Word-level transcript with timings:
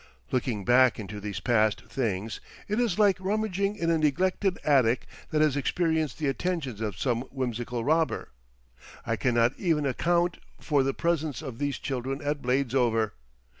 Looking 0.31 0.65
back 0.65 0.99
into 0.99 1.19
these 1.19 1.39
past 1.39 1.85
things—it 1.85 2.79
is 2.79 2.97
like 2.97 3.17
rummaging 3.19 3.75
in 3.75 3.91
a 3.91 3.99
neglected 3.99 4.57
attic 4.63 5.05
that 5.29 5.41
has 5.41 5.55
experienced 5.55 6.17
the 6.17 6.25
attentions 6.27 6.81
of 6.81 6.97
some 6.97 7.21
whimsical 7.29 7.83
robber—I 7.85 9.15
cannot 9.15 9.53
even 9.59 9.85
account 9.85 10.39
for 10.59 10.81
the 10.81 10.95
presence 10.95 11.43
of 11.43 11.59
these 11.59 11.77
children 11.77 12.19
at 12.23 12.41
Bladesover. 12.41 13.11